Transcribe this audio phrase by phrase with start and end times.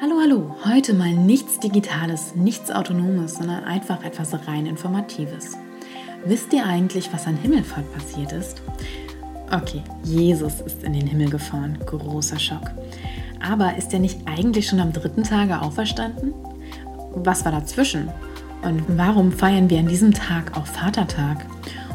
[0.00, 0.54] Hallo, hallo.
[0.64, 5.56] Heute mal nichts Digitales, nichts Autonomes, sondern einfach etwas rein Informatives.
[6.24, 8.62] Wisst ihr eigentlich, was an Himmelfahrt passiert ist?
[9.50, 11.78] Okay, Jesus ist in den Himmel gefahren.
[11.84, 12.70] Großer Schock.
[13.44, 16.32] Aber ist er nicht eigentlich schon am dritten Tage auferstanden?
[17.16, 18.08] Was war dazwischen?
[18.62, 21.44] Und warum feiern wir an diesem Tag auch Vatertag?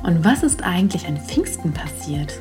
[0.03, 2.33] Und was ist eigentlich an Pfingsten passiert?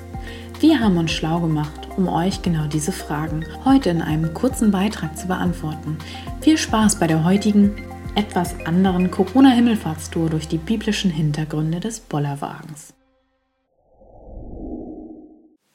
[0.62, 5.18] Wir haben uns schlau gemacht, um euch genau diese Fragen heute in einem kurzen Beitrag
[5.18, 5.98] zu beantworten.
[6.40, 7.74] Viel Spaß bei der heutigen,
[8.14, 12.94] etwas anderen Corona-Himmelfahrtstour durch die biblischen Hintergründe des Bollerwagens.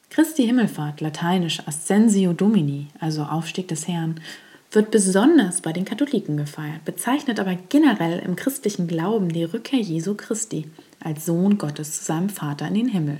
[0.09, 4.21] Christi Himmelfahrt, lateinisch Ascensio Domini, also Aufstieg des Herrn,
[4.71, 10.15] wird besonders bei den Katholiken gefeiert, bezeichnet aber generell im christlichen Glauben die Rückkehr Jesu
[10.15, 10.71] Christi
[11.03, 13.17] als Sohn Gottes zu seinem Vater in den Himmel.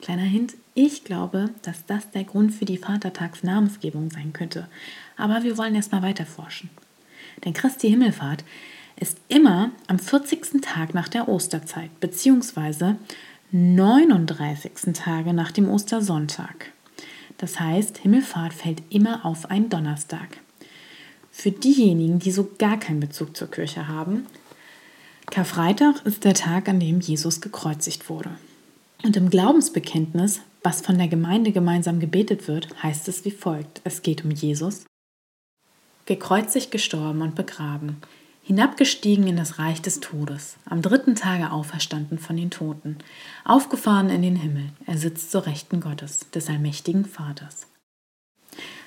[0.00, 4.68] Kleiner Hint, ich glaube, dass das der Grund für die Vatertagsnamensgebung sein könnte.
[5.16, 6.70] Aber wir wollen erst mal weiter forschen.
[7.44, 8.44] Denn Christi Himmelfahrt
[8.98, 10.62] ist immer am 40.
[10.62, 12.96] Tag nach der Osterzeit, beziehungsweise
[13.50, 14.94] 39.
[14.94, 16.72] Tage nach dem Ostersonntag.
[17.38, 20.38] Das heißt, Himmelfahrt fällt immer auf einen Donnerstag.
[21.30, 24.26] Für diejenigen, die so gar keinen Bezug zur Kirche haben,
[25.30, 28.30] Karfreitag ist der Tag, an dem Jesus gekreuzigt wurde.
[29.02, 33.80] Und im Glaubensbekenntnis, was von der Gemeinde gemeinsam gebetet wird, heißt es wie folgt.
[33.84, 34.84] Es geht um Jesus,
[36.06, 37.98] gekreuzigt, gestorben und begraben,
[38.42, 42.98] hinabgestiegen in das Reich des Todes, am dritten Tage auferstanden von den Toten,
[43.44, 47.66] aufgefahren in den Himmel, er sitzt zur Rechten Gottes, des allmächtigen Vaters.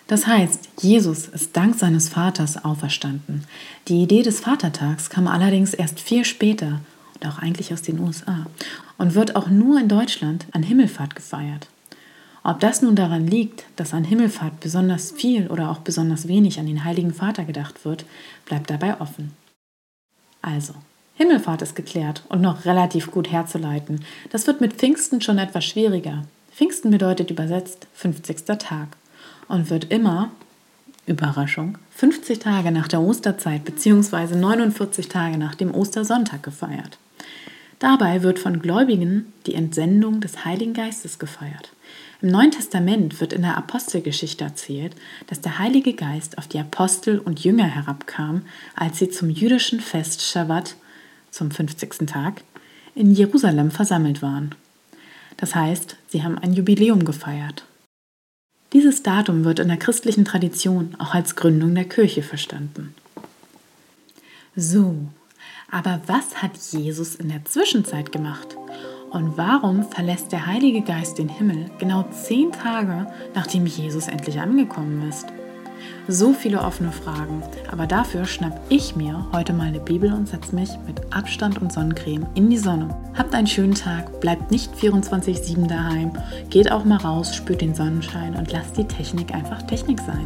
[0.07, 3.45] Das heißt, Jesus ist dank seines Vaters auferstanden.
[3.87, 6.81] Die Idee des Vatertags kam allerdings erst viel später
[7.15, 8.45] und auch eigentlich aus den USA
[8.97, 11.67] und wird auch nur in Deutschland an Himmelfahrt gefeiert.
[12.43, 16.67] Ob das nun daran liegt, dass an Himmelfahrt besonders viel oder auch besonders wenig an
[16.67, 18.05] den Heiligen Vater gedacht wird,
[18.45, 19.31] bleibt dabei offen.
[20.43, 20.75] Also,
[21.15, 24.05] Himmelfahrt ist geklärt und noch relativ gut herzuleiten.
[24.29, 26.25] Das wird mit Pfingsten schon etwas schwieriger.
[26.51, 28.45] Pfingsten bedeutet übersetzt 50.
[28.59, 28.89] Tag
[29.47, 30.29] und wird immer,
[31.07, 34.35] Überraschung, 50 Tage nach der Osterzeit bzw.
[34.35, 36.97] 49 Tage nach dem Ostersonntag gefeiert.
[37.79, 41.71] Dabei wird von Gläubigen die Entsendung des Heiligen Geistes gefeiert.
[42.21, 44.95] Im Neuen Testament wird in der Apostelgeschichte erzählt,
[45.27, 48.43] dass der Heilige Geist auf die Apostel und Jünger herabkam,
[48.75, 50.75] als sie zum jüdischen Fest Shabbat,
[51.29, 52.07] zum 50.
[52.07, 52.41] Tag,
[52.95, 54.55] in Jerusalem versammelt waren.
[55.37, 57.65] Das heißt, sie haben ein Jubiläum gefeiert.
[58.73, 62.93] Dieses Datum wird in der christlichen Tradition auch als Gründung der Kirche verstanden.
[64.55, 64.95] So,
[65.71, 68.55] aber was hat Jesus in der Zwischenzeit gemacht?
[69.09, 75.07] Und warum verlässt der Heilige Geist den Himmel genau zehn Tage, nachdem Jesus endlich angekommen
[75.07, 75.27] ist?
[76.07, 77.41] So viele offene Fragen,
[77.71, 81.73] aber dafür schnapp ich mir heute mal eine Bibel und setze mich mit Abstand und
[81.73, 82.89] Sonnencreme in die Sonne.
[83.17, 86.11] Habt einen schönen Tag, bleibt nicht 24-7 daheim,
[86.49, 90.25] geht auch mal raus, spürt den Sonnenschein und lasst die Technik einfach Technik sein.